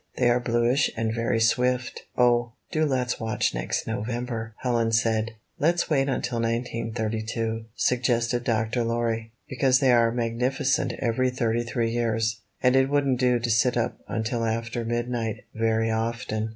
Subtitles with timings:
[0.17, 5.35] They are bluish and very swift." "Oh, do let's watch next November!" Helen said.
[5.59, 8.83] ''Let's wait until 1932/' suggested Dr.
[8.83, 12.41] Lorry, "because they are magnificent every thirty three years.
[12.63, 16.49] And it wouldn't do to sit up until after midnight very often."